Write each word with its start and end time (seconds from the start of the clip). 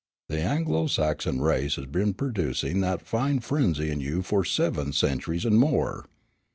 The 0.29 0.39
Anglo 0.41 0.87
Saxon 0.87 1.41
race 1.41 1.75
has 1.75 1.85
been 1.85 2.15
producing 2.15 2.81
that 2.81 3.03
fine 3.05 3.39
frenzy 3.39 3.91
in 3.91 3.99
you 3.99 4.23
for 4.23 4.43
seven 4.43 4.93
centuries 4.93 5.45
and 5.45 5.59
more. 5.59 6.07